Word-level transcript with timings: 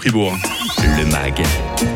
Fribourg. 0.00 0.34
Le 0.78 1.04
MAG, 1.04 1.42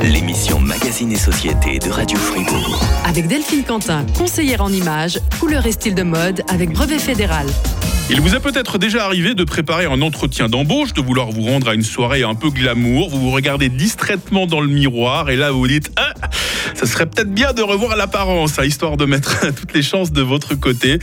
l'émission 0.02 0.60
Magazine 0.60 1.10
et 1.10 1.16
Société 1.16 1.78
de 1.78 1.88
Radio 1.88 2.18
Fribourg. 2.18 2.78
Avec 3.06 3.28
Delphine 3.28 3.64
Quentin, 3.64 4.04
conseillère 4.18 4.60
en 4.60 4.70
images, 4.70 5.18
couleur 5.40 5.64
et 5.64 5.72
style 5.72 5.94
de 5.94 6.02
mode 6.02 6.42
avec 6.48 6.70
brevet 6.70 6.98
fédéral. 6.98 7.46
Il 8.10 8.20
vous 8.20 8.34
est 8.34 8.40
peut-être 8.40 8.76
déjà 8.76 9.06
arrivé 9.06 9.32
de 9.32 9.42
préparer 9.44 9.86
un 9.86 10.02
entretien 10.02 10.50
d'embauche, 10.50 10.92
de 10.92 11.00
vouloir 11.00 11.30
vous 11.30 11.44
rendre 11.44 11.70
à 11.70 11.74
une 11.74 11.82
soirée 11.82 12.24
un 12.24 12.34
peu 12.34 12.50
glamour. 12.50 13.08
Vous 13.08 13.18
vous 13.18 13.30
regardez 13.30 13.70
distraitement 13.70 14.46
dans 14.46 14.60
le 14.60 14.68
miroir 14.68 15.30
et 15.30 15.36
là 15.36 15.50
vous 15.50 15.60
vous 15.60 15.68
dites 15.68 15.90
ah, 15.96 16.12
ça 16.84 16.92
serait 16.92 17.06
peut-être 17.06 17.32
bien 17.32 17.52
de 17.52 17.62
revoir 17.62 17.96
l'apparence, 17.96 18.58
hein, 18.58 18.64
histoire 18.64 18.96
de 18.96 19.04
mettre 19.06 19.40
toutes 19.54 19.72
les 19.72 19.82
chances 19.82 20.12
de 20.12 20.22
votre 20.22 20.54
côté. 20.54 20.98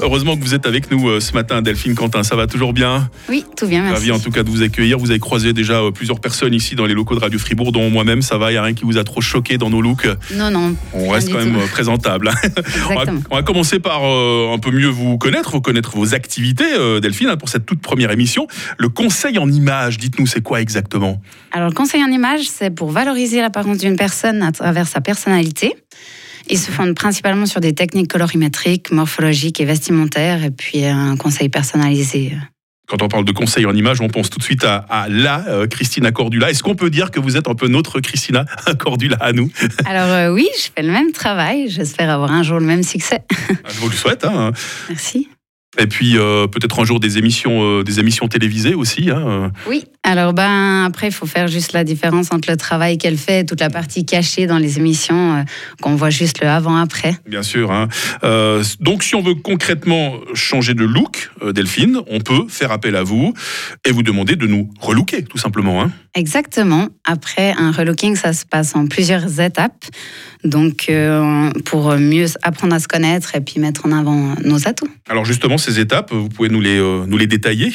Heureusement 0.00 0.36
que 0.36 0.42
vous 0.42 0.54
êtes 0.54 0.66
avec 0.66 0.90
nous 0.90 1.08
euh, 1.08 1.20
ce 1.20 1.32
matin, 1.32 1.60
Delphine 1.62 1.94
Quentin. 1.94 2.22
Ça 2.22 2.36
va 2.36 2.46
toujours 2.46 2.72
bien 2.72 3.08
Oui, 3.28 3.44
tout 3.56 3.66
bien, 3.66 3.82
merci. 3.82 3.94
Ravi 3.94 4.12
en 4.12 4.18
tout 4.18 4.30
cas 4.30 4.42
de 4.42 4.50
vous 4.50 4.62
accueillir. 4.62 4.98
Vous 4.98 5.10
avez 5.10 5.18
croisé 5.18 5.52
déjà 5.52 5.80
euh, 5.80 5.90
plusieurs 5.90 6.20
personnes 6.20 6.54
ici 6.54 6.74
dans 6.76 6.86
les 6.86 6.94
locaux 6.94 7.14
de 7.14 7.20
Radio 7.20 7.38
Fribourg, 7.38 7.72
dont 7.72 7.90
moi-même. 7.90 8.22
Ça 8.22 8.38
va, 8.38 8.50
il 8.50 8.54
n'y 8.54 8.58
a 8.58 8.62
rien 8.62 8.74
qui 8.74 8.84
vous 8.84 8.96
a 8.98 9.04
trop 9.04 9.20
choqué 9.20 9.58
dans 9.58 9.70
nos 9.70 9.80
looks 9.82 10.06
Non, 10.34 10.50
non. 10.50 10.74
On 10.92 11.08
reste 11.08 11.30
quand 11.32 11.38
même 11.38 11.56
euh, 11.56 11.66
présentable. 11.66 12.28
hein. 12.28 12.34
On 12.44 12.88
va, 12.88 12.92
Exactement. 12.94 13.20
on 13.30 13.34
va 13.36 13.42
commencer 13.42 13.78
par 13.80 14.00
euh, 14.04 14.52
un 14.54 14.58
peu 14.58 14.70
mieux 14.70 14.88
vous 14.88 15.18
connaître, 15.18 15.58
connaître 15.58 15.96
vos 15.96 16.14
activités, 16.14 16.64
Delphine, 17.00 17.28
hein, 17.28 17.36
pour 17.36 17.48
cette 17.48 17.66
toute 17.66 17.80
première 17.80 18.10
émission. 18.10 18.46
Le 18.78 18.88
conseil 18.88 19.38
en 19.38 19.50
images, 19.50 19.98
dites-nous, 19.98 20.26
c'est 20.26 20.42
quoi 20.42 20.60
exactement? 20.60 21.20
Alors, 21.52 21.68
le 21.68 21.74
conseil 21.74 22.02
en 22.04 22.08
image, 22.10 22.42
c'est 22.48 22.70
pour 22.70 22.90
valoriser 22.90 23.40
l'apparence 23.40 23.78
d'une 23.78 23.96
personne 23.96 24.42
à 24.42 24.52
travers 24.52 24.86
sa 24.86 25.00
personnalité. 25.24 25.74
Ils 26.50 26.58
se 26.58 26.70
fondent 26.70 26.94
principalement 26.94 27.46
sur 27.46 27.60
des 27.60 27.74
techniques 27.74 28.10
colorimétriques, 28.10 28.90
morphologiques 28.92 29.60
et 29.60 29.64
vestimentaires, 29.64 30.44
et 30.44 30.50
puis 30.50 30.84
un 30.84 31.16
conseil 31.16 31.48
personnalisé. 31.48 32.32
Quand 32.86 33.00
on 33.00 33.08
parle 33.08 33.24
de 33.24 33.32
conseil 33.32 33.64
en 33.64 33.72
images, 33.72 34.02
on 34.02 34.08
pense 34.08 34.28
tout 34.28 34.38
de 34.38 34.44
suite 34.44 34.62
à, 34.62 34.76
à 34.90 35.08
la 35.08 35.46
euh, 35.48 35.66
Christina 35.66 36.12
Cordula. 36.12 36.50
Est-ce 36.50 36.62
qu'on 36.62 36.74
peut 36.74 36.90
dire 36.90 37.10
que 37.10 37.18
vous 37.18 37.38
êtes 37.38 37.48
un 37.48 37.54
peu 37.54 37.66
notre 37.68 38.00
Christina 38.00 38.44
Cordula 38.78 39.16
à 39.20 39.32
nous? 39.32 39.50
Alors, 39.86 40.10
euh, 40.10 40.34
oui, 40.34 40.46
je 40.58 40.68
fais 40.76 40.82
le 40.86 40.92
même 40.92 41.12
travail. 41.12 41.70
J'espère 41.70 42.10
avoir 42.10 42.30
un 42.30 42.42
jour 42.42 42.58
le 42.60 42.66
même 42.66 42.82
succès. 42.82 43.20
Je 43.48 43.80
vous 43.80 43.88
le 43.88 43.96
souhaite. 43.96 44.26
hein. 44.26 44.52
Merci. 44.90 45.28
Et 45.78 45.86
puis 45.86 46.16
euh, 46.16 46.46
peut-être 46.46 46.80
un 46.80 46.84
jour 46.84 47.00
des 47.00 47.18
émissions, 47.18 47.62
euh, 47.80 47.82
des 47.82 47.98
émissions 48.00 48.28
télévisées 48.28 48.74
aussi. 48.74 49.10
hein. 49.10 49.50
Oui, 49.68 49.84
alors 50.02 50.32
ben 50.32 50.84
après, 50.84 51.08
il 51.08 51.12
faut 51.12 51.26
faire 51.26 51.48
juste 51.48 51.72
la 51.72 51.84
différence 51.84 52.32
entre 52.32 52.50
le 52.50 52.56
travail 52.56 52.98
qu'elle 52.98 53.16
fait 53.16 53.40
et 53.40 53.46
toute 53.46 53.60
la 53.60 53.70
partie 53.70 54.04
cachée 54.04 54.46
dans 54.46 54.58
les 54.58 54.78
émissions, 54.78 55.36
euh, 55.36 55.42
qu'on 55.80 55.96
voit 55.96 56.10
juste 56.10 56.40
le 56.40 56.48
avant-après. 56.48 57.16
Bien 57.28 57.42
sûr. 57.42 57.72
hein. 57.72 57.88
Euh, 58.22 58.62
donc, 58.80 59.02
si 59.02 59.14
on 59.14 59.22
veut 59.22 59.34
concrètement 59.34 60.14
changer 60.34 60.74
de 60.74 60.84
look, 60.84 61.30
euh, 61.42 61.52
Delphine, 61.52 62.00
on 62.08 62.20
peut 62.20 62.46
faire 62.48 62.70
appel 62.72 62.96
à 62.96 63.02
vous 63.02 63.32
et 63.84 63.90
vous 63.92 64.02
demander 64.02 64.36
de 64.36 64.46
nous 64.46 64.70
relooker, 64.80 65.24
tout 65.24 65.38
simplement. 65.38 65.82
hein. 65.82 65.90
Exactement. 66.14 66.88
Après, 67.04 67.52
un 67.58 67.72
relooking, 67.72 68.14
ça 68.14 68.32
se 68.32 68.44
passe 68.44 68.76
en 68.76 68.86
plusieurs 68.86 69.40
étapes. 69.40 69.84
Donc, 70.44 70.86
euh, 70.90 71.50
pour 71.64 71.94
mieux 71.96 72.26
apprendre 72.42 72.74
à 72.74 72.78
se 72.78 72.86
connaître 72.86 73.34
et 73.34 73.40
puis 73.40 73.58
mettre 73.60 73.86
en 73.86 73.92
avant 73.92 74.34
nos 74.44 74.68
atouts. 74.68 74.88
Alors, 75.08 75.24
justement, 75.24 75.56
ces 75.64 75.80
étapes, 75.80 76.12
vous 76.12 76.28
pouvez 76.28 76.48
nous 76.48 76.60
les, 76.60 76.78
euh, 76.78 77.04
nous 77.06 77.16
les 77.16 77.26
détailler 77.26 77.72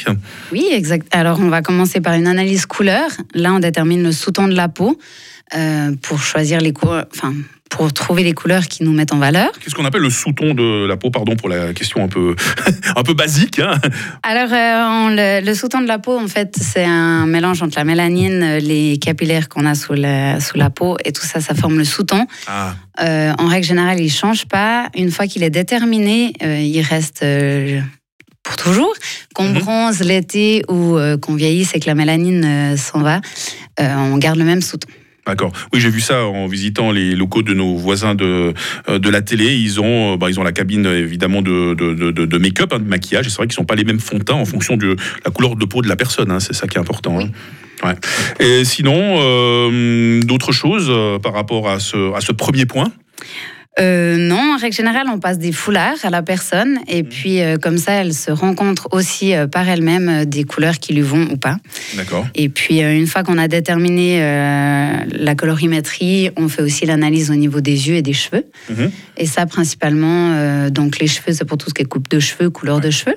Oui, 0.52 0.68
exact. 0.72 1.06
Alors, 1.10 1.40
on 1.40 1.48
va 1.48 1.62
commencer 1.62 2.00
par 2.00 2.14
une 2.14 2.26
analyse 2.26 2.66
couleur. 2.66 3.10
Là, 3.34 3.52
on 3.52 3.58
détermine 3.58 4.02
le 4.02 4.12
sous-ton 4.12 4.48
de 4.48 4.54
la 4.54 4.68
peau 4.68 4.98
euh, 5.56 5.92
pour 6.02 6.20
choisir 6.20 6.60
les 6.60 6.72
couleurs, 6.72 7.06
pour 7.70 7.92
trouver 7.92 8.24
les 8.24 8.32
couleurs 8.34 8.66
qui 8.66 8.82
nous 8.82 8.92
mettent 8.92 9.12
en 9.12 9.18
valeur. 9.18 9.50
Qu'est-ce 9.60 9.74
qu'on 9.76 9.84
appelle 9.84 10.02
le 10.02 10.10
sous-ton 10.10 10.54
de 10.54 10.86
la 10.86 10.96
peau 10.96 11.10
Pardon 11.10 11.36
pour 11.36 11.48
la 11.48 11.72
question 11.72 12.02
un 12.04 12.08
peu, 12.08 12.34
un 12.96 13.02
peu 13.04 13.14
basique. 13.14 13.60
hein. 13.60 13.74
Alors, 14.24 14.52
euh, 14.52 15.06
on- 15.06 15.08
le, 15.10 15.44
le 15.46 15.54
sous-ton 15.54 15.80
de 15.80 15.86
la 15.86 15.98
peau, 16.00 16.18
en 16.18 16.26
fait, 16.26 16.54
c'est 16.60 16.84
un 16.84 17.26
mélange 17.26 17.62
entre 17.62 17.78
la 17.78 17.84
mélanine, 17.84 18.56
les 18.58 18.98
capillaires 18.98 19.48
qu'on 19.48 19.64
a 19.66 19.74
sous 19.76 19.94
la, 19.94 20.40
sous 20.40 20.58
la 20.58 20.68
peau, 20.68 20.96
et 21.04 21.12
tout 21.12 21.24
ça, 21.24 21.40
ça 21.40 21.54
forme 21.54 21.78
le 21.78 21.84
sous-ton. 21.84 22.26
Ah, 22.48 22.74
Euh, 23.00 23.32
en 23.38 23.46
règle 23.46 23.64
générale, 23.66 23.98
il 24.00 24.10
change 24.10 24.44
pas. 24.46 24.90
Une 24.94 25.10
fois 25.10 25.26
qu'il 25.26 25.42
est 25.42 25.48
déterminé, 25.50 26.34
euh, 26.42 26.58
il 26.60 26.82
reste 26.82 27.24
pour 28.42 28.56
toujours. 28.56 28.92
Qu'on 29.34 29.48
Mhm. 29.50 29.58
bronze 29.60 30.00
l'été 30.00 30.64
ou 30.68 30.98
qu'on 31.22 31.34
vieillisse 31.36 31.70
et 31.74 31.80
que 31.80 31.86
la 31.86 31.94
mélanine 31.94 32.76
s'en 32.76 33.00
va, 33.00 33.20
on 33.78 34.16
garde 34.18 34.38
le 34.38 34.44
même 34.44 34.60
sous-ton. 34.60 34.88
D'accord. 35.26 35.52
Oui, 35.72 35.80
j'ai 35.80 35.90
vu 35.90 36.00
ça 36.00 36.24
en 36.24 36.46
visitant 36.46 36.90
les 36.92 37.14
locaux 37.14 37.42
de 37.42 37.52
nos 37.54 37.76
voisins 37.76 38.14
de, 38.14 38.54
euh, 38.88 38.98
de 38.98 39.10
la 39.10 39.20
télé. 39.22 39.54
Ils 39.54 39.80
ont, 39.80 40.14
euh, 40.14 40.16
bah, 40.16 40.28
ils 40.30 40.40
ont 40.40 40.42
la 40.42 40.52
cabine 40.52 40.86
euh, 40.86 40.98
évidemment 40.98 41.42
de, 41.42 41.74
de, 41.74 42.10
de- 42.10 42.38
make-up, 42.38 42.72
hein, 42.72 42.78
de 42.78 42.88
maquillage. 42.88 43.26
Et 43.26 43.30
c'est 43.30 43.36
vrai 43.36 43.46
qu'ils 43.46 43.52
ne 43.52 43.62
sont 43.62 43.64
pas 43.64 43.74
les 43.74 43.84
mêmes 43.84 44.00
fonds 44.00 44.18
de 44.18 44.24
teint 44.24 44.34
en 44.34 44.44
fonction 44.46 44.76
de 44.76 44.96
la 45.24 45.30
couleur 45.30 45.56
de 45.56 45.64
peau 45.66 45.82
de 45.82 45.88
la 45.88 45.96
personne. 45.96 46.30
hein. 46.30 46.40
C'est 46.40 46.54
ça 46.54 46.66
qui 46.66 46.78
est 46.78 46.80
important. 46.80 47.16
Oui. 47.18 47.24
hein. 47.82 47.88
Ouais. 48.40 48.44
Et 48.44 48.64
sinon, 48.64 48.94
euh, 49.20 50.20
d'autres 50.22 50.52
choses 50.52 50.92
par 51.22 51.34
rapport 51.34 51.68
à 51.68 51.80
ce, 51.80 52.14
à 52.14 52.20
ce 52.20 52.32
premier 52.32 52.66
point? 52.66 52.90
Euh, 53.80 54.16
non, 54.16 54.54
en 54.54 54.56
règle 54.58 54.74
générale, 54.74 55.06
on 55.12 55.18
passe 55.18 55.38
des 55.38 55.52
foulards 55.52 55.96
à 56.02 56.10
la 56.10 56.22
personne 56.22 56.78
et 56.86 57.02
puis 57.02 57.40
euh, 57.40 57.56
comme 57.56 57.78
ça, 57.78 57.92
elle 57.92 58.12
se 58.12 58.30
rencontre 58.30 58.88
aussi 58.92 59.34
euh, 59.34 59.46
par 59.46 59.68
elle-même 59.68 60.24
des 60.24 60.44
couleurs 60.44 60.78
qui 60.78 60.92
lui 60.92 61.02
vont 61.02 61.22
ou 61.30 61.36
pas. 61.36 61.56
D'accord. 61.96 62.26
Et 62.34 62.48
puis, 62.48 62.80
une 62.80 63.06
fois 63.06 63.22
qu'on 63.22 63.38
a 63.38 63.48
déterminé 63.48 64.20
la 64.20 65.34
colorimétrie, 65.34 66.30
on 66.36 66.48
fait 66.48 66.62
aussi 66.62 66.86
l'analyse 66.86 67.30
au 67.30 67.34
niveau 67.34 67.60
des 67.60 67.88
yeux 67.88 67.96
et 67.96 68.02
des 68.02 68.12
cheveux. 68.12 68.44
Mhm. 68.68 68.90
Et 69.16 69.26
ça, 69.26 69.46
principalement, 69.46 70.68
donc 70.70 70.98
les 70.98 71.06
cheveux, 71.06 71.32
c'est 71.32 71.44
pour 71.44 71.58
tout 71.58 71.68
ce 71.68 71.74
qui 71.74 71.82
est 71.82 71.86
coupe 71.86 72.08
de 72.08 72.20
cheveux, 72.20 72.50
couleur 72.50 72.80
de 72.80 72.90
cheveux. 72.90 73.16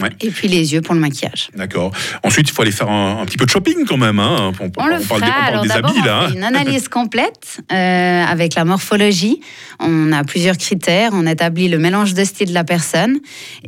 Ouais. 0.00 0.10
Et 0.20 0.30
puis 0.30 0.48
les 0.48 0.72
yeux 0.74 0.82
pour 0.82 0.94
le 0.94 1.00
maquillage. 1.00 1.48
D'accord. 1.56 1.90
Ensuite, 2.22 2.48
il 2.48 2.52
faut 2.52 2.62
aller 2.62 2.70
faire 2.70 2.90
un, 2.90 3.20
un 3.22 3.24
petit 3.24 3.36
peu 3.38 3.46
de 3.46 3.50
shopping 3.50 3.84
quand 3.86 3.96
même. 3.96 4.18
Hein. 4.18 4.52
On, 4.60 4.64
On, 4.64 4.86
le 4.86 4.98
parle 4.98 5.00
fera. 5.02 5.20
des, 5.20 5.26
on 5.26 5.30
parle 5.30 5.48
Alors 5.48 5.62
des 5.64 5.70
habits 5.70 5.92
on 6.00 6.04
là. 6.04 6.20
fait 6.20 6.32
hein. 6.32 6.34
une 6.36 6.44
analyse 6.56 6.88
complète 6.88 7.60
euh, 7.72 8.24
avec 8.24 8.54
la 8.54 8.64
morphologie. 8.64 9.40
On 9.80 10.12
a 10.12 10.22
plusieurs 10.24 10.58
critères. 10.58 11.10
On 11.14 11.26
établit 11.26 11.68
le 11.68 11.78
mélange 11.78 12.12
de 12.14 12.24
style 12.24 12.48
de 12.48 12.54
la 12.54 12.64
personne. 12.64 13.18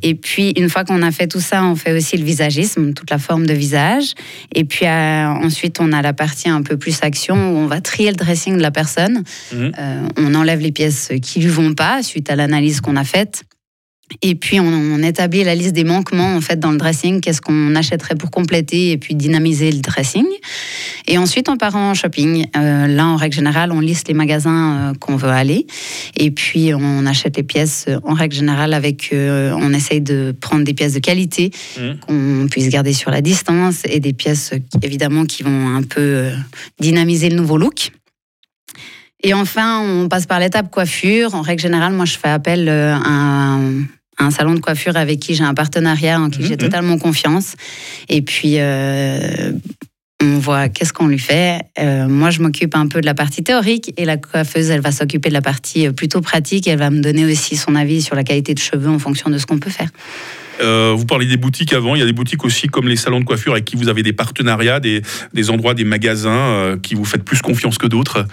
Et 0.03 0.15
puis, 0.15 0.51
une 0.57 0.69
fois 0.69 0.85
qu'on 0.85 1.03
a 1.03 1.11
fait 1.13 1.29
tout 1.29 1.41
ça, 1.41 1.65
on 1.65 1.77
fait 1.77 1.93
aussi 1.93 2.17
le 2.19 2.25
visagisme, 2.25 2.93
toute 2.93 3.11
la 3.11 3.19
forme 3.19 3.47
de 3.47 3.55
visage. 3.55 4.13
Et 4.55 4.65
puis 4.65 4.87
euh, 4.87 5.27
ensuite, 5.29 5.79
on 5.81 5.93
a 5.93 6.03
la 6.03 6.13
partie 6.13 6.49
un 6.49 6.63
peu 6.63 6.77
plus 6.77 6.99
action 7.03 7.37
où 7.37 7.57
on 7.59 7.67
va 7.67 7.81
trier 7.81 8.11
le 8.11 8.17
dressing 8.17 8.57
de 8.57 8.63
la 8.63 8.71
personne. 8.71 9.23
Mhm. 9.53 9.73
Euh, 9.79 10.09
on 10.19 10.35
enlève 10.35 10.61
les 10.61 10.73
pièces 10.73 11.11
qui 11.23 11.41
lui 11.41 11.49
vont 11.49 11.75
pas 11.75 12.03
suite 12.03 12.31
à 12.31 12.37
l'analyse 12.37 12.81
qu'on 12.81 12.97
a 12.97 13.05
faite. 13.05 13.45
Et 14.23 14.35
puis 14.35 14.59
on, 14.59 14.67
on 14.67 15.03
établit 15.03 15.45
la 15.45 15.55
liste 15.55 15.75
des 15.75 15.85
manquements 15.85 16.35
en 16.35 16.41
fait 16.41 16.59
dans 16.59 16.71
le 16.73 16.79
dressing, 16.79 17.21
qu'est-ce 17.21 17.41
qu'on 17.41 17.75
achèterait 17.77 18.15
pour 18.15 18.31
compléter 18.31 18.91
et 18.91 18.99
puis 18.99 19.15
dynamiser 19.15 19.71
le 19.71 19.81
dressing. 19.81 20.27
Et 21.07 21.19
ensuite 21.19 21.49
on 21.49 21.57
part 21.57 21.77
en 21.77 21.95
shopping. 21.95 22.47
Euh, 22.57 22.87
là 22.87 23.07
en 23.07 23.17
règle 23.17 23.35
générale 23.37 23.73
on 23.73 23.81
liste 23.81 24.09
les 24.09 24.15
magasins 24.15 24.91
euh, 24.91 24.95
qu'on 24.99 25.17
veut 25.17 25.29
aller 25.29 25.67
et 26.17 26.31
puis 26.31 26.73
on 26.75 27.07
achète 27.07 27.37
les 27.37 27.43
pièces 27.43 27.87
euh, 27.89 28.01
en 28.05 28.15
règle 28.15 28.35
générale 28.35 28.75
avec, 28.75 29.11
on 29.13 29.73
essaye 29.73 30.01
de 30.01 30.35
prendre 30.41 30.65
des 30.65 30.75
pièces 30.75 30.95
de 30.95 31.01
qualité 31.01 31.51
Mhm. 31.79 31.99
qu'on 32.01 32.47
puisse 32.51 32.69
garder 32.69 32.93
sur 32.93 33.11
la 33.11 33.21
distance 33.21 33.83
et 33.85 34.01
des 34.01 34.13
pièces 34.13 34.53
évidemment 34.83 35.25
qui 35.25 35.43
vont 35.43 35.69
un 35.77 35.83
peu 35.83 36.31
dynamiser 36.81 37.29
le 37.29 37.37
nouveau 37.37 37.59
look. 37.59 37.91
Et 39.23 39.35
enfin, 39.35 39.81
on 39.81 40.09
passe 40.09 40.27
par 40.27 40.39
l'étape 40.41 40.71
coiffure. 40.71 41.35
En 41.35 41.43
règle 41.43 41.61
générale, 41.61 41.93
moi, 41.93 42.05
je 42.05 42.17
fais 42.17 42.29
appel 42.29 42.69
à 42.69 42.97
un, 42.97 43.81
à 43.83 43.98
un 44.19 44.31
salon 44.31 44.55
de 44.55 44.61
coiffure 44.61 44.97
avec 44.97 45.21
qui 45.21 45.35
j'ai 45.35 45.45
un 45.45 45.55
partenariat, 45.55 46.21
en 46.21 46.29
qui 46.31 46.43
j'ai 46.43 46.51
Mhm. 46.51 46.57
totalement 46.59 46.99
confiance. 46.99 47.55
Et 48.09 48.23
puis, 48.23 48.55
euh, 48.59 49.53
on 50.21 50.39
voit 50.39 50.69
qu'est-ce 50.69 50.93
qu'on 50.93 51.07
lui 51.07 51.19
fait. 51.21 51.61
Euh, 51.79 52.09
moi, 52.09 52.31
je 52.31 52.41
m'occupe 52.43 52.75
un 52.75 52.89
peu 52.89 53.01
de 53.01 53.07
la 53.07 53.15
partie 53.15 53.45
théorique 53.45 53.93
et 53.97 54.05
la 54.05 54.17
coiffeuse, 54.17 54.71
elle 54.71 54.81
va 54.81 54.91
s'occuper 54.91 55.29
de 55.29 55.35
la 55.35 55.43
partie 55.43 55.87
euh, 55.87 55.93
plutôt 55.93 56.21
pratique. 56.21 56.67
Elle 56.67 56.79
va 56.81 56.91
me 56.91 57.01
donner 57.01 57.25
aussi 57.25 57.57
son 57.57 57.77
avis 57.77 58.03
sur 58.03 58.17
la 58.17 58.25
qualité 58.25 58.53
de 58.55 58.59
cheveux 58.59 58.91
en 58.91 58.99
fonction 58.99 59.31
de 59.31 59.39
ce 59.39 59.47
qu'on 59.47 59.59
peut 59.59 59.71
faire. 59.71 59.91
Euh, 60.61 60.95
vous 60.97 61.07
parlez 61.07 61.27
des 61.27 61.37
boutiques 61.37 61.73
avant. 61.73 61.95
Il 61.95 61.99
y 61.99 62.03
a 62.03 62.07
des 62.07 62.13
boutiques 62.13 62.45
aussi 62.45 62.69
comme 62.69 62.89
les 62.89 62.97
salons 62.97 63.21
de 63.21 63.25
coiffure 63.25 63.53
avec 63.53 63.65
qui 63.65 63.77
vous 63.77 63.89
avez 63.89 64.03
des 64.03 64.13
partenariats, 64.13 64.81
des, 64.81 65.03
des 65.35 65.51
endroits, 65.51 65.75
des 65.75 65.85
magasins 65.85 66.31
euh, 66.31 66.77
qui 66.77 66.95
vous 66.95 67.05
faites 67.05 67.25
plus 67.25 67.43
confiance 67.43 67.79
que 67.79 67.87
d'autres. 67.87 68.27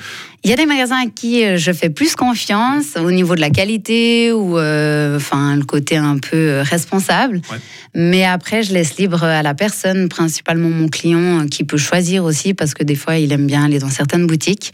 Il 0.44 0.50
y 0.50 0.54
a 0.54 0.56
des 0.56 0.68
magasins 0.68 1.08
à 1.08 1.10
qui 1.10 1.44
euh, 1.44 1.58
je 1.58 1.72
fais 1.72 1.90
plus 1.90 2.16
confiance 2.16 2.98
au 2.98 3.12
niveau 3.12 3.34
de 3.36 3.42
la 3.42 3.50
qualité 3.50 4.32
ou 4.32 4.58
euh, 4.58 5.18
enfin 5.18 5.56
le 5.56 5.64
côté 5.64 5.98
un 5.98 6.18
peu 6.20 6.62
responsable. 6.62 7.42
Ouais. 7.52 7.58
Mais 7.96 8.26
après, 8.26 8.62
je 8.62 8.74
laisse 8.74 8.98
libre 8.98 9.24
à 9.24 9.42
la 9.42 9.54
personne, 9.54 10.08
principalement 10.08 10.70
mon 10.70 10.88
client, 10.88 11.48
qui 11.50 11.64
peut 11.64 11.78
choisir 11.78 12.24
aussi 12.24 12.54
parce 12.54 12.74
que 12.74 12.84
des 12.84 12.96
fois, 12.96 13.18
il 13.18 13.32
aime 13.32 13.48
bien 13.48 13.66
aller 13.66 13.80
dans 13.80 13.90
certaines 13.90 14.28
boutiques. 14.28 14.72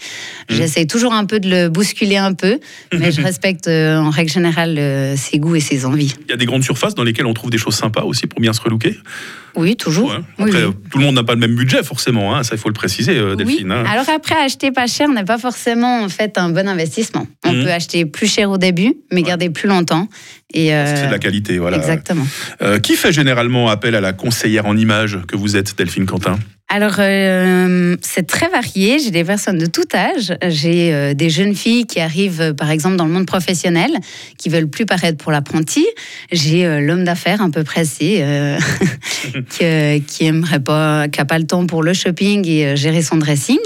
Mhm. 0.50 0.58
J'essaye 0.58 0.88
toujours 0.88 1.14
un 1.14 1.26
peu 1.26 1.40
de 1.40 1.50
le 1.50 1.70
bousculer 1.70 2.18
un 2.18 2.34
peu, 2.34 2.60
mais 2.94 3.12
je 3.12 3.22
respecte 3.24 3.68
en 3.68 4.10
règle 4.10 4.32
générale 4.32 5.16
ses 5.18 5.40
goûts 5.40 5.56
et 5.56 5.60
ses 5.60 5.86
envies. 5.86 6.16
Il 6.28 6.32
y 6.32 6.34
a 6.34 6.38
des 6.38 6.46
grandes 6.46 6.64
surfaces 6.64 6.96
dans 6.96 7.04
lesquelles 7.04 7.26
on 7.26 7.34
trouve 7.34 7.41
des 7.50 7.58
choses 7.58 7.76
sympas 7.76 8.04
aussi 8.04 8.28
pour 8.28 8.40
bien 8.40 8.54
se 8.54 8.62
relooker. 8.62 8.98
Oui, 9.56 9.76
toujours. 9.76 10.12
Ouais. 10.12 10.18
Oui, 10.40 10.50
Après, 10.50 10.64
oui. 10.66 10.74
tout 10.90 10.98
le 10.98 11.04
monde 11.04 11.16
n'a 11.16 11.24
pas 11.24 11.34
le 11.34 11.40
même 11.40 11.56
budget 11.56 11.84
forcément. 11.84 12.34
hein. 12.36 12.44
Ça, 12.44 12.56
il 12.56 12.58
faut 12.58 12.70
le 12.70 12.74
préciser, 12.74 13.18
euh, 13.18 13.32
Oui. 13.32 13.38
Delphine. 13.46 13.72
hein. 13.72 13.84
Alors 13.86 14.08
après, 14.10 14.36
acheter 14.36 14.72
pas 14.72 14.88
cher 14.88 15.10
n'est 15.10 15.26
pas 15.26 15.38
forcément 15.38 16.04
en 16.04 16.10
fait 16.10 16.38
un 16.38 16.50
bon 16.50 16.68
investissement. 16.70 17.28
On 17.46 17.52
Mhm. 17.52 17.64
peut 17.66 17.72
acheter 17.72 18.06
plus 18.06 18.28
cher 18.32 18.50
au 18.50 18.58
début, 18.58 18.94
mais 19.12 19.24
garder 19.24 19.50
plus 19.50 19.68
longtemps. 19.68 20.08
Et 20.54 20.74
euh, 20.74 20.96
C'est 20.96 21.08
de 21.08 21.12
la 21.12 21.20
qualité, 21.20 21.58
voilà. 21.58 21.78
Exactement. 21.78 22.26
Euh, 22.62 22.80
qui 22.80 22.96
fait 22.96 23.12
généralement 23.12 23.68
appel 23.70 23.96
à 23.96 24.02
la 24.02 24.14
conseillère 24.14 24.66
en 24.68 24.78
images 24.78 25.20
que 25.28 25.36
vous 25.36 25.58
êtes, 25.58 25.78
Delphine 25.78 26.06
Quentin? 26.06 26.40
Alors, 26.74 26.96
euh, 27.00 27.98
c'est 28.02 28.26
très 28.26 28.48
varié. 28.48 28.98
J'ai 29.00 29.12
des 29.12 29.26
personnes 29.26 29.58
de 29.58 29.66
tout 29.66 29.84
âge. 29.94 30.34
J'ai 30.48 30.94
euh, 30.94 31.14
des 31.14 31.30
jeunes 31.30 31.54
filles 31.54 31.86
qui 31.86 32.00
arrivent, 32.00 32.40
euh, 32.40 32.54
par 32.54 32.72
exemple, 32.72 32.96
dans 32.96 33.04
le 33.06 33.12
monde 33.12 33.26
professionnel, 33.28 33.92
qui 34.38 34.48
veulent 34.48 34.70
plus 34.70 34.86
paraître 34.86 35.18
pour 35.18 35.34
l'apprenti. 35.34 35.86
J'ai 36.32 36.66
euh, 36.66 36.80
l'homme 36.80 37.04
d'affaires 37.04 37.42
un 37.42 37.50
peu 37.50 37.66
pressé, 37.66 38.20
euh, 38.22 38.58
qui, 39.50 40.02
qui 40.06 40.26
aimerait 40.26 40.62
pas, 40.62 41.10
qui 41.10 41.20
a 41.20 41.26
pas 41.26 41.40
le 41.40 41.46
temps 41.46 41.66
pour 41.68 41.84
le 41.84 41.92
shopping 41.94 42.48
et 42.48 42.68
euh, 42.68 42.76
gérer 42.78 43.02
son 43.02 43.18
dressing. 43.18 43.60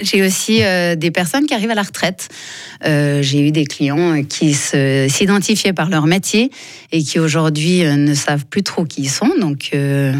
J'ai 0.00 0.22
aussi 0.22 0.62
euh, 0.62 0.94
des 0.94 1.10
personnes 1.10 1.46
qui 1.46 1.54
arrivent 1.54 1.72
à 1.72 1.74
la 1.74 1.82
retraite. 1.82 2.28
Euh, 2.86 3.20
J'ai 3.20 3.40
eu 3.40 3.50
des 3.50 3.64
clients 3.64 4.22
qui 4.22 4.54
se- 4.54 5.06
s'identifiaient 5.10 5.72
par 5.74 5.90
leur 5.90 6.06
métier 6.06 6.52
et 6.92 7.02
qui 7.02 7.18
aujourd'hui 7.18 7.84
euh, 7.84 7.96
ne 7.96 8.14
savent 8.14 8.46
plus 8.46 8.62
trop 8.62 8.84
qui 8.84 9.02
ils 9.02 9.10
sont. 9.10 9.30
Donc 9.40 9.70
euh, 9.74 10.14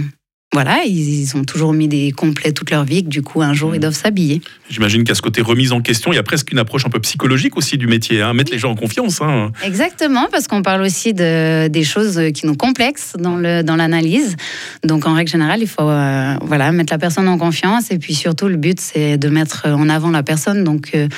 voilà, 0.53 0.83
ils, 0.85 1.23
ils 1.23 1.37
ont 1.37 1.45
toujours 1.45 1.73
mis 1.73 1.89
des 1.89 2.13
complets 2.13 2.53
toute 2.53 2.71
leur 2.71 2.85
vie. 2.85 3.05
Que 3.05 3.09
du 3.09 3.23
coup, 3.23 3.41
un 3.43 3.55
jour, 3.55 3.75
ils 3.75 3.81
doivent 3.81 3.95
s'habiller. 3.95 4.41
J'imagine 4.69 5.05
qu'à 5.05 5.15
ce 5.15 5.23
côté 5.23 5.41
remise 5.43 5.73
en 5.73 5.81
question, 5.81 6.13
il 6.13 6.17
y 6.17 6.19
a 6.19 6.23
presque 6.23 6.53
une 6.53 6.59
approche 6.59 6.85
un 6.87 6.91
peu 6.91 7.01
psychologique 7.01 7.57
aussi 7.57 7.79
du 7.79 7.87
métier, 7.87 8.21
hein, 8.23 8.33
mettre 8.35 8.53
les 8.53 8.59
gens 8.59 8.71
en 8.71 8.75
confiance. 8.75 9.21
hein. 9.23 9.51
Exactement, 9.65 10.29
parce 10.31 10.49
qu'on 10.49 10.63
parle 10.63 10.83
aussi 10.83 11.15
de, 11.15 11.69
des 11.69 11.85
choses 11.85 12.21
qui 12.35 12.47
nous 12.47 12.57
complexent 12.57 13.15
dans 13.19 13.37
le 13.37 13.63
dans 13.63 13.77
l'analyse. 13.77 14.37
Donc 14.85 15.07
en 15.07 15.15
règle 15.15 15.31
générale, 15.31 15.61
il 15.63 15.69
faut 15.69 15.89
euh, 15.89 16.35
voilà 16.43 16.71
mettre 16.73 16.93
la 16.93 16.99
personne 16.99 17.29
en 17.29 17.39
confiance 17.39 17.91
et 17.91 17.99
puis 17.99 18.15
surtout 18.15 18.49
le 18.49 18.57
but 18.57 18.79
c'est 18.81 19.17
de 19.19 19.29
mettre 19.29 19.67
en 19.69 19.89
avant 19.89 20.11
la 20.11 20.23
personne, 20.23 20.65
donc 20.65 20.91
euh, 20.95 21.09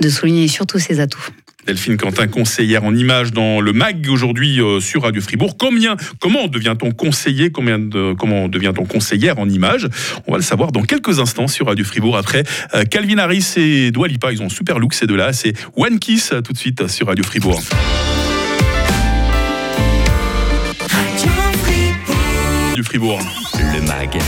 de 0.00 0.08
souligner 0.08 0.48
surtout 0.48 0.78
ses 0.78 1.00
atouts. 1.00 1.28
Delphine 1.66 1.96
Quentin, 1.96 2.26
conseillère 2.28 2.84
en 2.84 2.94
images 2.94 3.32
dans 3.32 3.60
le 3.60 3.72
MAG 3.72 4.06
aujourd'hui 4.10 4.60
euh, 4.60 4.80
sur 4.80 5.02
Radio 5.02 5.22
Fribourg. 5.22 5.56
Combien, 5.58 5.96
comment 6.20 6.46
devient-on 6.46 6.92
conseiller 6.92 7.50
Combien 7.50 7.78
de, 7.78 8.14
Comment 8.14 8.48
devient-on 8.48 8.84
conseillère 8.84 9.38
en 9.38 9.48
images? 9.48 9.88
On 10.26 10.32
va 10.32 10.38
le 10.38 10.44
savoir 10.44 10.72
dans 10.72 10.82
quelques 10.82 11.20
instants 11.20 11.48
sur 11.48 11.66
Radio 11.66 11.84
Fribourg. 11.84 12.16
Après, 12.16 12.44
euh, 12.74 12.84
Calvin 12.84 13.18
Harris 13.18 13.54
et 13.56 13.90
Dua 13.90 14.08
Lipa, 14.08 14.32
ils 14.32 14.42
ont 14.42 14.46
un 14.46 14.50
super 14.50 14.78
look 14.78 14.94
ces 14.94 15.06
deux-là. 15.06 15.32
C'est 15.32 15.54
One 15.76 15.98
Kiss 15.98 16.32
tout 16.44 16.52
de 16.52 16.58
suite 16.58 16.88
sur 16.88 17.06
Radio 17.06 17.24
Fribourg. 17.24 17.62
Du 22.74 22.82
Fribourg. 22.82 23.20
Le 23.54 23.80
MAG, 23.82 24.18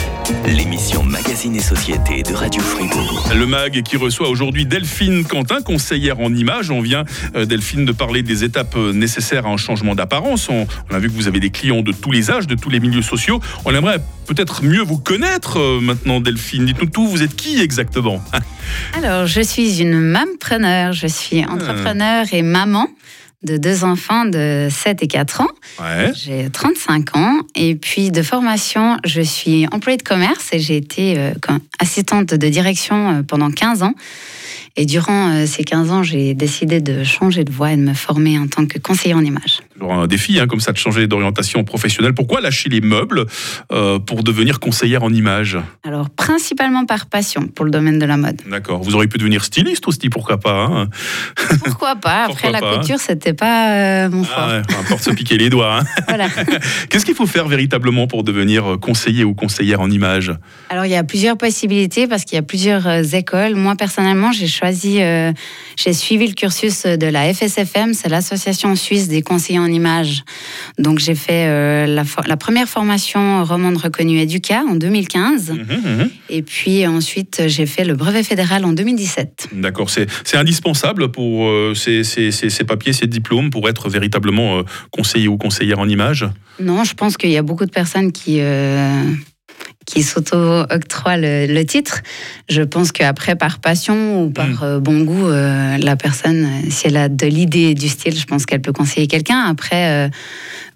l'émission 0.46 1.04
Magazine 1.04 1.54
et 1.54 1.60
Société 1.60 2.22
de 2.22 2.34
Radio 2.34 2.60
Fribourg. 2.60 3.28
Le 3.34 3.46
MAG 3.46 3.82
qui 3.82 3.96
reçoit 3.96 4.28
aujourd'hui 4.28 4.66
Delphine 4.66 5.24
Quentin, 5.24 5.62
conseillère 5.62 6.20
en 6.20 6.34
images. 6.34 6.70
On 6.70 6.80
vient, 6.80 7.04
euh, 7.36 7.44
Delphine, 7.44 7.84
de 7.84 7.92
parler 7.92 8.22
des 8.22 8.42
étapes 8.42 8.74
euh, 8.76 8.92
nécessaires 8.92 9.46
à 9.46 9.50
un 9.50 9.56
changement 9.56 9.94
d'apparence. 9.94 10.48
On, 10.48 10.66
on 10.90 10.94
a 10.94 10.98
vu 10.98 11.08
que 11.08 11.14
vous 11.14 11.28
avez 11.28 11.38
des 11.38 11.50
clients 11.50 11.82
de 11.82 11.92
tous 11.92 12.10
les 12.10 12.30
âges, 12.30 12.46
de 12.46 12.56
tous 12.56 12.70
les 12.70 12.80
milieux 12.80 13.02
sociaux. 13.02 13.40
On 13.64 13.74
aimerait 13.74 14.00
peut-être 14.26 14.64
mieux 14.64 14.82
vous 14.82 14.98
connaître 14.98 15.58
euh, 15.60 15.80
maintenant, 15.80 16.20
Delphine. 16.20 16.66
Dites-nous 16.66 16.88
tout, 16.88 17.06
vous 17.06 17.22
êtes 17.22 17.36
qui 17.36 17.60
exactement? 17.60 18.22
Alors 18.94 19.26
je 19.26 19.40
suis 19.40 19.80
une 19.80 20.00
mampreneur, 20.00 20.92
je 20.92 21.06
suis 21.06 21.44
entrepreneur 21.44 22.26
et 22.32 22.42
maman 22.42 22.88
de 23.42 23.56
deux 23.56 23.84
enfants 23.84 24.24
de 24.24 24.68
7 24.70 25.02
et 25.02 25.08
4 25.08 25.40
ans. 25.42 25.48
Ouais. 25.80 26.12
J'ai 26.14 26.50
35 26.50 27.16
ans 27.16 27.40
et 27.54 27.74
puis 27.74 28.10
de 28.10 28.22
formation, 28.22 28.96
je 29.04 29.20
suis 29.20 29.66
employée 29.72 29.98
de 29.98 30.02
commerce 30.02 30.48
et 30.52 30.58
j'ai 30.58 30.76
été 30.76 31.18
euh, 31.18 31.32
assistante 31.78 32.34
de 32.34 32.48
direction 32.48 33.10
euh, 33.10 33.22
pendant 33.22 33.50
15 33.50 33.82
ans. 33.82 33.94
Et 34.78 34.84
durant 34.84 35.30
euh, 35.30 35.46
ces 35.46 35.64
15 35.64 35.90
ans, 35.90 36.02
j'ai 36.02 36.34
décidé 36.34 36.80
de 36.82 37.02
changer 37.02 37.44
de 37.44 37.52
voie 37.52 37.72
et 37.72 37.76
de 37.76 37.82
me 37.82 37.94
former 37.94 38.38
en 38.38 38.46
tant 38.46 38.66
que 38.66 38.78
conseillère 38.78 39.16
en 39.16 39.24
images. 39.24 39.60
Toujours 39.72 39.94
un 39.94 40.06
défi, 40.06 40.38
hein, 40.38 40.46
comme 40.46 40.60
ça, 40.60 40.72
de 40.72 40.76
changer 40.76 41.06
d'orientation 41.06 41.64
professionnelle. 41.64 42.12
Pourquoi 42.12 42.40
lâcher 42.42 42.68
les 42.68 42.82
meubles 42.82 43.24
euh, 43.72 43.98
pour 43.98 44.22
devenir 44.22 44.60
conseillère 44.60 45.02
en 45.02 45.10
images? 45.12 45.56
Alors, 45.82 46.10
principalement 46.10 46.84
par 46.84 47.06
passion 47.06 47.46
pour 47.46 47.64
le 47.64 47.70
domaine 47.70 47.98
de 47.98 48.04
la 48.04 48.18
mode. 48.18 48.42
D'accord. 48.50 48.82
Vous 48.82 48.94
auriez 48.94 49.08
pu 49.08 49.16
devenir 49.16 49.44
styliste 49.44 49.88
aussi, 49.88 50.10
pourquoi 50.10 50.38
pas 50.38 50.64
hein? 50.66 50.88
Pourquoi 51.64 51.96
pas 51.96 52.24
Après, 52.24 52.50
Pourquoi 52.50 52.50
la 52.50 52.60
pas, 52.60 52.74
hein 52.74 52.80
couture, 52.80 52.98
c'était 53.00 53.32
pas 53.34 53.70
euh, 54.04 54.10
mon 54.10 54.24
fort. 54.24 54.36
Ah 54.38 54.48
ouais, 54.58 54.76
importe 54.78 55.02
se 55.04 55.10
piquer 55.10 55.38
les 55.38 55.48
doigts. 55.48 55.78
hein. 55.80 55.84
Voilà. 56.08 56.28
Qu'est-ce 56.90 57.04
qu'il 57.06 57.14
faut 57.14 57.26
faire 57.26 57.48
véritablement 57.48 58.06
pour 58.06 58.24
devenir 58.24 58.76
conseiller 58.80 59.24
ou 59.24 59.34
conseillère 59.34 59.80
en 59.80 59.90
images? 59.90 60.32
Alors, 60.68 60.84
il 60.84 60.90
y 60.90 60.96
a 60.96 61.04
plusieurs 61.04 61.36
possibilités 61.38 62.06
parce 62.06 62.24
qu'il 62.24 62.36
y 62.36 62.38
a 62.38 62.42
plusieurs 62.42 63.14
écoles. 63.14 63.54
Moi, 63.56 63.74
personnellement, 63.76 64.32
j'ai 64.32 64.46
choisi, 64.46 64.65
euh, 65.02 65.32
j'ai 65.76 65.92
suivi 65.92 66.26
le 66.26 66.34
cursus 66.34 66.84
de 66.86 67.06
la 67.06 67.32
FSFM, 67.32 67.94
c'est 67.94 68.08
l'Association 68.08 68.74
suisse 68.76 69.08
des 69.08 69.22
conseillers 69.22 69.58
en 69.58 69.66
images. 69.66 70.22
Donc, 70.78 70.98
j'ai 70.98 71.14
fait 71.14 71.46
euh, 71.46 71.86
la, 71.86 72.36
première 72.36 72.68
formation 72.68 73.44
romande 73.44 73.76
reconnue 73.76 74.18
Educa 74.20 74.62
en 74.68 74.74
2015. 74.76 75.50
Mhm, 75.50 75.58
mhm. 75.58 76.10
Et 76.30 76.42
puis 76.42 76.86
ensuite, 76.86 77.42
j'ai 77.46 77.66
fait 77.66 77.84
le 77.84 77.94
brevet 77.94 78.22
fédéral 78.22 78.64
en 78.64 78.72
2017. 78.72 79.48
D'accord, 79.52 79.90
c'est 79.90 80.36
indispensable 80.36 81.10
pour 81.10 81.46
euh, 81.46 81.74
ces, 81.74 82.04
ces- 82.04 82.30
ces- 82.30 82.50
ces 82.50 82.64
papiers, 82.64 82.92
ces 82.92 83.06
diplômes, 83.06 83.50
pour 83.50 83.68
être 83.68 83.88
véritablement 83.88 84.62
conseiller 84.90 85.28
ou 85.28 85.36
conseillère 85.36 85.78
en 85.78 85.88
images? 85.88 86.26
Non, 86.60 86.84
je 86.84 86.94
pense 86.94 87.16
qu'il 87.16 87.30
y 87.30 87.36
a 87.36 87.42
beaucoup 87.42 87.66
de 87.66 87.70
personnes 87.70 88.12
qui, 88.12 88.40
qui 89.86 90.02
s'auto-octroient 90.02 91.16
le, 91.16 91.46
le 91.46 91.64
titre. 91.64 92.02
Je 92.48 92.62
pense 92.62 92.92
qu'après, 92.92 93.36
par 93.36 93.60
passion 93.60 94.24
ou 94.24 94.30
par 94.30 94.46
Mm. 94.48 94.58
euh, 94.62 94.80
bon 94.80 95.00
goût, 95.04 95.28
euh, 95.28 95.78
la 95.78 95.96
personne, 95.96 96.44
euh, 96.44 96.70
si 96.70 96.88
elle 96.88 96.96
a 96.96 97.08
de 97.08 97.26
l'idée 97.26 97.70
et 97.70 97.74
du 97.74 97.88
style, 97.88 98.18
je 98.18 98.26
pense 98.26 98.46
qu'elle 98.46 98.60
peut 98.62 98.72
conseiller 98.72 99.06
quelqu'un. 99.06 99.40
Après, 99.48 100.06
euh, 100.06 100.08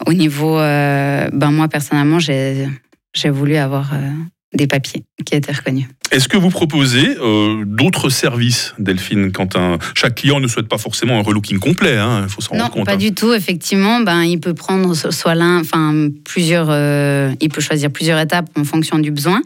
au 0.06 0.12
niveau, 0.12 0.58
euh, 0.58 1.28
ben 1.32 1.50
moi 1.50 1.68
personnellement, 1.68 2.18
j'ai 2.20 2.68
j'ai 3.12 3.30
voulu 3.30 3.56
avoir 3.56 3.92
euh, 3.92 4.10
des 4.52 4.66
papiers 4.66 5.04
qui 5.24 5.34
étaient 5.36 5.52
reconnus. 5.52 5.86
Est-ce 6.10 6.28
que 6.28 6.36
vous 6.36 6.50
proposez 6.50 7.16
euh, 7.20 7.62
d'autres 7.64 8.08
services, 8.10 8.74
Delphine, 8.80 9.30
quand 9.30 9.54
un, 9.54 9.78
chaque 9.94 10.16
client 10.16 10.40
ne 10.40 10.48
souhaite 10.48 10.66
pas 10.66 10.78
forcément 10.78 11.18
un 11.18 11.22
relooking 11.22 11.58
complet 11.60 11.96
Il 12.22 12.28
faut 12.28 12.40
s'en 12.40 12.56
Non, 12.56 12.62
rendre 12.62 12.74
compte. 12.74 12.86
pas 12.86 12.94
hein. 12.94 12.96
du 12.96 13.14
tout. 13.14 13.32
Effectivement, 13.32 14.00
ben, 14.00 14.22
il 14.24 14.40
peut 14.40 14.54
prendre 14.54 14.92
so- 14.94 15.12
soit 15.12 15.36
l'un, 15.36 15.60
enfin 15.60 16.08
plusieurs, 16.24 16.66
euh, 16.70 17.32
il 17.40 17.48
peut 17.48 17.60
choisir 17.60 17.90
plusieurs 17.92 18.18
étapes 18.18 18.48
en 18.56 18.64
fonction 18.64 18.98
du 18.98 19.12
besoin. 19.12 19.40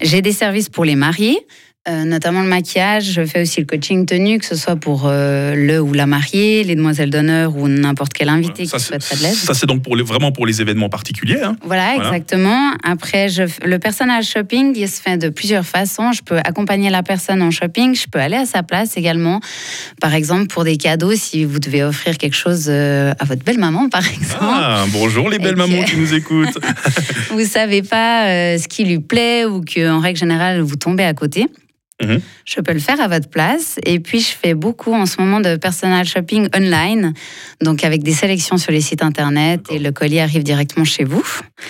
J'ai 0.00 0.22
des 0.22 0.32
services 0.32 0.68
pour 0.68 0.84
les 0.84 0.94
mariés. 0.94 1.38
Euh, 1.88 2.04
notamment 2.04 2.42
le 2.42 2.48
maquillage, 2.48 3.04
je 3.12 3.24
fais 3.24 3.42
aussi 3.42 3.60
le 3.60 3.66
coaching 3.66 4.06
tenue, 4.06 4.38
que 4.38 4.44
ce 4.44 4.56
soit 4.56 4.76
pour 4.76 5.04
euh, 5.06 5.54
le 5.54 5.80
ou 5.80 5.92
la 5.92 6.06
mariée, 6.06 6.64
les 6.64 6.74
demoiselles 6.74 7.10
d'honneur 7.10 7.56
ou 7.56 7.68
n'importe 7.68 8.12
quel 8.12 8.28
invité 8.28 8.66
Ça, 8.66 8.78
qui 8.78 8.84
souhaiterait 8.84 9.16
de 9.16 9.22
l'aide. 9.22 9.34
Ça, 9.34 9.54
c'est 9.54 9.66
donc 9.66 9.82
pour 9.82 9.94
les, 9.96 10.02
vraiment 10.02 10.32
pour 10.32 10.46
les 10.46 10.60
événements 10.60 10.88
particuliers. 10.88 11.40
hein. 11.44 11.56
Voilà, 11.64 11.92
Voilà. 11.94 12.08
exactement. 12.08 12.72
Après, 12.82 13.28
je, 13.28 13.42
le 13.64 13.78
personnel 13.78 14.22
shopping, 14.24 14.72
il 14.76 14.88
se 14.88 15.00
fait 15.00 15.16
de 15.16 15.28
plusieurs 15.28 15.64
façons. 15.64 16.12
Je 16.12 16.22
peux 16.22 16.38
accompagner 16.38 16.90
la 16.90 17.02
personne 17.02 17.40
en 17.42 17.50
shopping, 17.50 17.94
je 17.94 18.06
peux 18.10 18.18
aller 18.18 18.36
à 18.36 18.46
sa 18.46 18.62
place 18.62 18.96
également. 18.96 19.40
Par 20.00 20.14
exemple, 20.14 20.46
pour 20.48 20.64
des 20.64 20.76
cadeaux, 20.78 21.14
si 21.14 21.44
vous 21.44 21.58
devez 21.60 21.84
offrir 21.84 22.18
quelque 22.18 22.34
chose 22.36 22.66
euh, 22.68 23.12
à 23.18 23.24
votre 23.24 23.44
belle-maman, 23.44 23.88
par 23.90 24.02
exemple. 24.06 24.38
Ah, 24.42 24.84
bonjour 24.92 25.30
les 25.30 25.38
belles 25.38 25.56
mamans 25.56 25.82
que- 25.84 25.90
qui 25.90 25.96
nous 25.98 26.14
écoutent. 26.14 26.58
vous 27.30 27.44
savez 27.44 27.82
pas 27.82 28.26
euh, 28.26 28.58
ce 28.58 28.66
qui 28.66 28.84
lui 28.84 28.98
plaît 28.98 29.44
ou 29.44 29.60
que 29.60 29.88
en 29.88 30.00
règle 30.00 30.18
générale 30.18 30.60
vous 30.60 30.76
tombez 30.76 31.04
à 31.04 31.14
côté. 31.14 31.46
Mhm. 32.02 32.20
Je 32.44 32.60
peux 32.60 32.74
le 32.74 32.78
faire 32.78 33.00
à 33.00 33.08
votre 33.08 33.28
place. 33.28 33.78
Et 33.84 34.00
puis, 34.00 34.20
je 34.20 34.28
fais 34.28 34.54
beaucoup 34.54 34.92
en 34.92 35.06
ce 35.06 35.20
moment 35.20 35.40
de 35.40 35.56
personal 35.56 36.04
shopping 36.06 36.48
online, 36.54 37.14
donc 37.62 37.84
avec 37.84 38.02
des 38.02 38.12
sélections 38.12 38.58
sur 38.58 38.70
les 38.70 38.82
sites 38.82 39.02
internet 39.02 39.62
et 39.70 39.78
le 39.78 39.92
colis 39.92 40.20
arrive 40.20 40.42
directement 40.42 40.84
chez 40.84 41.04
vous. 41.04 41.24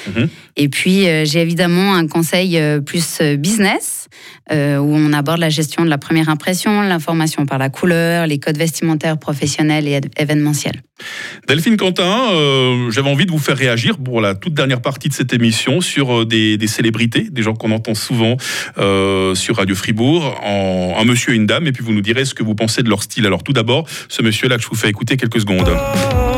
Mhm. 0.08 0.28
Et 0.56 0.68
puis, 0.68 1.06
euh, 1.06 1.24
j'ai 1.24 1.42
évidemment 1.42 1.94
un 1.94 2.08
conseil 2.08 2.58
euh, 2.58 2.80
plus 2.80 3.18
euh, 3.20 3.36
business, 3.36 4.08
euh, 4.50 4.78
où 4.78 4.94
on 4.94 5.12
aborde 5.12 5.38
la 5.38 5.50
gestion 5.50 5.84
de 5.84 5.90
la 5.90 5.98
première 5.98 6.28
impression, 6.28 6.82
l'information 6.82 7.46
par 7.46 7.58
la 7.58 7.68
couleur, 7.68 8.26
les 8.26 8.38
codes 8.38 8.58
vestimentaires 8.58 9.18
professionnels 9.18 9.86
et 9.86 10.00
événementiels. 10.16 10.82
Delphine 11.46 11.76
Quentin, 11.76 12.32
euh, 12.32 12.90
j'avais 12.90 13.10
envie 13.10 13.26
de 13.26 13.30
vous 13.30 13.38
faire 13.38 13.56
réagir 13.56 13.98
pour 13.98 14.20
la 14.20 14.34
toute 14.34 14.54
dernière 14.54 14.80
partie 14.80 15.08
de 15.08 15.14
cette 15.14 15.32
émission 15.32 15.80
sur 15.80 16.22
euh, 16.22 16.24
des, 16.24 16.66
célébrités, 16.66 17.28
des 17.30 17.42
gens 17.42 17.54
qu'on 17.54 17.70
entend 17.70 17.94
souvent 17.94 18.36
euh, 18.78 19.34
sur 19.34 19.56
Radio 19.56 19.74
Fribourg, 19.74 20.40
un 20.44 21.04
monsieur 21.04 21.34
et 21.34 21.36
une 21.36 21.46
dame, 21.46 21.66
et 21.66 21.72
puis 21.72 21.84
vous 21.84 21.92
nous 21.92 22.00
direz 22.00 22.24
ce 22.24 22.34
que 22.34 22.42
vous 22.42 22.54
pensez 22.54 22.82
de 22.82 22.88
leur 22.88 23.02
style. 23.02 23.26
Alors 23.26 23.42
tout 23.42 23.52
d'abord, 23.52 23.86
ce 24.08 24.22
monsieur-là 24.22 24.56
que 24.56 24.62
je 24.62 24.68
vous 24.68 24.74
fais 24.74 24.88
écouter 24.88 25.16
quelques 25.16 25.40
secondes. 25.40 25.68
Je 25.68 26.35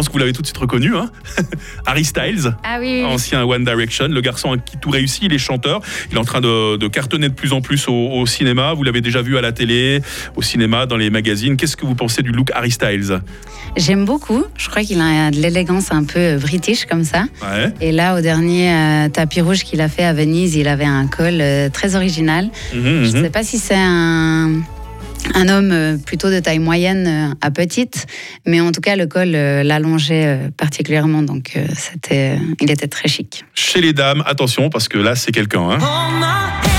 pense 0.00 0.08
que 0.08 0.12
vous 0.14 0.18
l'avez 0.18 0.32
tout 0.32 0.40
de 0.40 0.46
suite 0.46 0.56
reconnu, 0.56 0.96
hein 0.96 1.10
Harry 1.86 2.04
Styles. 2.04 2.56
Ah 2.64 2.78
oui, 2.80 3.04
ancien 3.04 3.44
One 3.44 3.64
Direction, 3.64 4.08
le 4.08 4.20
garçon 4.22 4.56
qui 4.64 4.78
tout 4.78 4.88
réussit, 4.88 5.24
il 5.24 5.34
est 5.34 5.38
chanteur, 5.38 5.82
il 6.10 6.16
est 6.16 6.18
en 6.18 6.24
train 6.24 6.40
de, 6.40 6.78
de 6.78 6.88
cartonner 6.88 7.28
de 7.28 7.34
plus 7.34 7.52
en 7.52 7.60
plus 7.60 7.86
au, 7.86 7.92
au 7.92 8.24
cinéma, 8.24 8.72
vous 8.72 8.82
l'avez 8.82 9.02
déjà 9.02 9.20
vu 9.20 9.36
à 9.36 9.42
la 9.42 9.52
télé, 9.52 10.00
au 10.36 10.40
cinéma, 10.42 10.86
dans 10.86 10.96
les 10.96 11.10
magazines, 11.10 11.58
qu'est-ce 11.58 11.76
que 11.76 11.84
vous 11.84 11.94
pensez 11.94 12.22
du 12.22 12.32
look 12.32 12.50
Harry 12.54 12.70
Styles? 12.70 13.20
J'aime 13.76 14.06
beaucoup. 14.06 14.42
Je 14.56 14.70
crois 14.70 14.82
qu'il 14.82 15.02
a 15.02 15.30
de 15.30 15.36
l'élégance 15.36 15.92
un 15.92 16.04
peu 16.04 16.18
euh, 16.18 16.38
british 16.38 16.86
comme 16.86 17.04
ça. 17.04 17.24
Ouais. 17.42 17.70
Et 17.82 17.92
là, 17.92 18.16
au 18.16 18.22
dernier 18.22 18.72
euh, 18.72 19.08
tapis 19.10 19.42
rouge 19.42 19.64
qu'il 19.64 19.82
a 19.82 19.88
fait 19.90 20.04
à 20.04 20.14
Venise, 20.14 20.56
il 20.56 20.66
avait 20.66 20.86
un 20.86 21.06
col 21.08 21.40
euh, 21.42 21.68
très 21.68 21.94
original. 21.94 22.48
Mhm, 22.74 23.04
Je 23.04 23.16
ne 23.18 23.22
sais 23.24 23.30
pas 23.30 23.42
si 23.44 23.58
c'est 23.58 23.76
un, 23.76 24.62
un 25.34 25.48
homme 25.48 25.70
euh, 25.72 25.96
plutôt 25.96 26.30
de 26.30 26.40
taille 26.40 26.58
moyenne 26.58 27.06
euh, 27.06 27.34
à 27.40 27.50
petite, 27.50 28.06
mais 28.46 28.60
en 28.60 28.72
tout 28.72 28.80
cas 28.80 28.96
le 28.96 29.06
col 29.06 29.34
euh, 29.34 29.62
l'allongeait 29.62 30.50
particulièrement, 30.56 31.22
donc 31.22 31.56
c'était, 31.76 32.38
il 32.60 32.70
était 32.70 32.88
très 32.88 33.08
chic. 33.08 33.44
Chez 33.54 33.80
les 33.80 33.92
dames, 33.92 34.22
attention, 34.26 34.70
parce 34.70 34.88
que 34.88 34.98
là, 34.98 35.14
c'est 35.14 35.32
quelqu'un. 35.32 35.70
hein. 35.70 36.69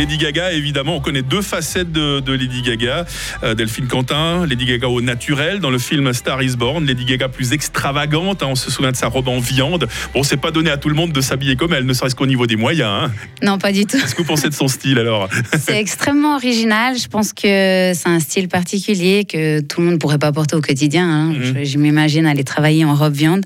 Lady 0.00 0.16
Gaga, 0.16 0.52
évidemment, 0.52 0.96
on 0.96 1.00
connaît 1.00 1.20
deux 1.20 1.42
facettes 1.42 1.92
de, 1.92 2.20
de 2.20 2.32
Lady 2.32 2.62
Gaga. 2.62 3.04
Euh, 3.42 3.54
Delphine 3.54 3.86
Quentin, 3.86 4.46
Lady 4.46 4.64
Gaga 4.64 4.88
au 4.88 5.02
naturel 5.02 5.60
dans 5.60 5.68
le 5.68 5.76
film 5.78 6.10
Star 6.14 6.42
is 6.42 6.56
Born. 6.56 6.86
Lady 6.86 7.04
Gaga 7.04 7.28
plus 7.28 7.52
extravagante, 7.52 8.42
hein, 8.42 8.46
on 8.48 8.54
se 8.54 8.70
souvient 8.70 8.92
de 8.92 8.96
sa 8.96 9.08
robe 9.08 9.28
en 9.28 9.40
viande. 9.40 9.86
Bon, 10.14 10.22
c'est 10.22 10.38
pas 10.38 10.52
donné 10.52 10.70
à 10.70 10.78
tout 10.78 10.88
le 10.88 10.94
monde 10.94 11.12
de 11.12 11.20
s'habiller 11.20 11.54
comme 11.54 11.74
elle, 11.74 11.84
ne 11.84 11.92
serait-ce 11.92 12.14
qu'au 12.14 12.24
niveau 12.24 12.46
des 12.46 12.56
moyens. 12.56 12.88
hein. 12.88 13.12
Non, 13.42 13.58
pas 13.58 13.72
du 13.72 13.84
tout. 13.84 13.98
Qu'est-ce 13.98 14.14
que 14.14 14.22
vous 14.22 14.28
pensez 14.28 14.48
de 14.48 14.54
son 14.54 14.68
style 14.68 14.98
alors? 14.98 15.28
C'est 15.58 15.78
extrêmement 15.78 16.36
original. 16.36 16.96
Je 16.98 17.06
pense 17.08 17.34
que 17.34 17.92
c'est 17.94 18.08
un 18.08 18.20
style 18.20 18.48
particulier 18.48 19.26
que 19.26 19.60
tout 19.60 19.80
le 19.80 19.84
monde 19.84 19.94
ne 19.96 19.98
pourrait 19.98 20.18
pas 20.18 20.32
porter 20.32 20.56
au 20.56 20.62
quotidien. 20.62 21.06
hein. 21.06 21.26
Mhm. 21.34 21.58
Je, 21.58 21.64
je 21.72 21.76
m'imagine 21.78 22.24
aller 22.24 22.44
travailler 22.44 22.86
en 22.86 22.94
robe 22.94 23.12
viande. 23.12 23.44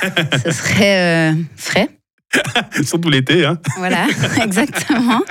Ce 0.44 0.52
serait 0.52 1.32
euh, 1.32 1.32
frais. 1.56 1.88
Surtout 2.84 3.08
l'été. 3.10 3.44
Hein. 3.44 3.58
Voilà, 3.78 4.06
exactement. 4.42 5.22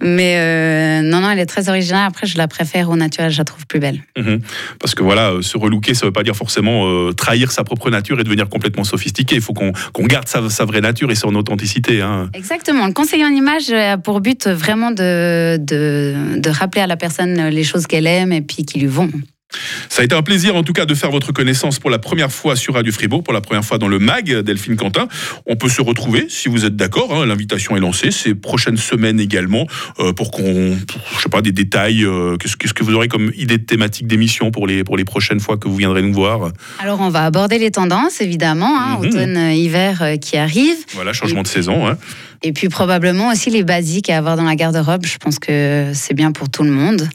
Mais 0.00 0.36
euh, 0.38 1.02
non, 1.02 1.20
non, 1.20 1.30
elle 1.30 1.38
est 1.38 1.46
très 1.46 1.68
originale. 1.68 2.06
Après, 2.06 2.26
je 2.26 2.36
la 2.38 2.46
préfère 2.48 2.90
au 2.90 2.96
naturel. 2.96 3.30
Je 3.30 3.38
la 3.38 3.44
trouve 3.44 3.66
plus 3.66 3.80
belle. 3.80 4.00
Mhm. 4.16 4.40
Parce 4.78 4.94
que 4.94 5.02
voilà, 5.02 5.30
euh, 5.30 5.42
se 5.42 5.56
relooker, 5.58 5.94
ça 5.94 6.06
veut 6.06 6.12
pas 6.12 6.22
dire 6.22 6.36
forcément 6.36 6.86
euh, 6.86 7.12
trahir 7.12 7.50
sa 7.52 7.64
propre 7.64 7.90
nature 7.90 8.20
et 8.20 8.24
devenir 8.24 8.48
complètement 8.48 8.84
sophistiqué. 8.84 9.36
Il 9.36 9.42
faut 9.42 9.52
qu'on 9.54 9.72
qu'on 9.92 10.06
garde 10.06 10.28
sa, 10.28 10.48
sa 10.50 10.64
vraie 10.64 10.80
nature 10.80 11.10
et 11.10 11.14
son 11.14 11.34
authenticité. 11.34 12.00
hein. 12.02 12.30
Exactement. 12.34 12.86
Le 12.86 12.92
conseiller 12.92 13.24
en 13.24 13.30
image 13.30 13.70
a 13.70 13.98
pour 13.98 14.20
but 14.20 14.46
vraiment 14.46 14.90
de, 14.90 15.56
de, 15.58 16.38
de 16.38 16.50
rappeler 16.50 16.82
à 16.82 16.86
la 16.86 16.96
personne 16.96 17.48
les 17.48 17.64
choses 17.64 17.86
qu'elle 17.86 18.06
aime 18.06 18.32
et 18.32 18.42
puis 18.42 18.64
qui 18.64 18.78
lui 18.78 18.86
vont. 18.86 19.10
Ça 19.88 20.02
a 20.02 20.04
été 20.04 20.14
un 20.14 20.22
plaisir 20.22 20.54
en 20.54 20.62
tout 20.62 20.72
cas 20.72 20.86
de 20.86 20.94
faire 20.94 21.10
votre 21.10 21.32
connaissance 21.32 21.78
pour 21.78 21.90
la 21.90 21.98
première 21.98 22.30
fois 22.30 22.54
sur 22.56 22.74
Radio 22.74 22.92
Fribourg, 22.92 23.24
pour 23.24 23.32
la 23.34 23.40
première 23.40 23.64
fois 23.64 23.78
dans 23.78 23.88
le 23.88 23.98
MAG, 23.98 24.32
Delphine 24.42 24.76
Quentin. 24.76 25.08
On 25.46 25.56
peut 25.56 25.68
se 25.68 25.82
retrouver 25.82 26.26
si 26.28 26.48
vous 26.48 26.64
êtes 26.64 26.76
d'accord. 26.76 27.12
hein, 27.14 27.26
L'invitation 27.26 27.76
est 27.76 27.80
lancée. 27.80 28.10
Ces 28.12 28.34
prochaines 28.34 28.76
semaines 28.76 29.18
également 29.18 29.66
euh, 29.98 30.12
pour 30.12 30.30
qu'on, 30.30 30.76
je 31.16 31.20
sais 31.22 31.28
pas, 31.28 31.42
des 31.42 31.52
détails. 31.52 32.04
euh, 32.04 32.36
Qu'est-ce 32.36 32.56
qu'est-ce 32.56 32.74
que 32.74 32.84
vous 32.84 32.94
aurez 32.94 33.08
comme 33.08 33.32
idée 33.36 33.58
de 33.58 33.64
thématique 33.64 34.06
d'émission 34.06 34.50
pour 34.52 34.66
les 34.68 34.84
pour 34.84 34.96
les 34.96 35.04
prochaines 35.04 35.40
fois 35.40 35.56
que 35.56 35.66
vous 35.68 35.76
viendrez 35.76 36.02
nous 36.02 36.12
voir? 36.14 36.52
Alors, 36.78 37.00
on 37.00 37.08
va 37.10 37.24
aborder 37.24 37.58
les 37.58 37.70
tendances, 37.72 38.20
évidemment, 38.20 38.78
hein, 38.80 38.98
Mhm. 39.00 39.06
automne-hiver 39.08 40.02
euh, 40.02 40.16
qui 40.16 40.36
arrive. 40.36 40.76
Voilà, 40.94 41.12
changement 41.12 41.42
de 41.42 41.48
saison. 41.48 41.88
hein. 41.88 41.98
Et 42.42 42.52
puis 42.52 42.68
probablement 42.68 43.28
aussi 43.28 43.50
les 43.50 43.64
basiques 43.64 44.08
à 44.10 44.16
avoir 44.18 44.36
dans 44.36 44.44
la 44.44 44.56
garde-robe. 44.56 45.04
Je 45.04 45.18
pense 45.18 45.38
que 45.38 45.90
c'est 45.94 46.14
bien 46.14 46.32
pour 46.32 46.48
tout 46.48 46.62
le 46.62 46.70
monde. 46.70 47.08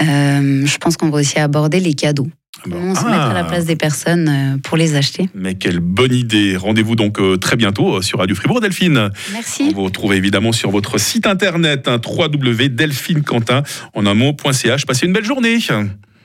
Euh, 0.00 0.64
je 0.66 0.78
pense 0.78 0.96
qu'on 0.96 1.10
va 1.10 1.18
aussi 1.20 1.38
aborder 1.38 1.80
les 1.80 1.94
cadeaux. 1.94 2.28
Comment 2.62 2.94
se 2.94 3.04
mettre 3.04 3.18
à 3.18 3.34
la 3.34 3.40
Ah. 3.40 3.44
place 3.44 3.66
des 3.66 3.76
personnes 3.76 4.28
euh, 4.28 4.56
pour 4.62 4.78
les 4.78 4.94
acheter. 4.96 5.28
Mais 5.34 5.54
quelle 5.56 5.80
bonne 5.80 6.14
idée 6.14 6.56
Rendez-vous 6.56 6.96
donc 6.96 7.20
euh, 7.20 7.36
très 7.36 7.56
bientôt 7.56 8.00
sur 8.00 8.20
Radio 8.20 8.34
Fribourg, 8.34 8.60
Delphine. 8.62 9.10
Merci. 9.32 9.64
On 9.70 9.74
vous 9.74 9.84
retrouve 9.84 10.14
évidemment 10.14 10.52
sur 10.52 10.70
votre 10.70 10.96
site 10.96 11.26
internet 11.26 11.88
hein, 11.88 12.00
www.delphinequentin 12.06 13.64
en 13.92 14.06
un 14.06 14.14
mot.ch. 14.14 14.86
Passez 14.86 15.04
une 15.06 15.12
belle 15.12 15.24
journée. 15.26 15.58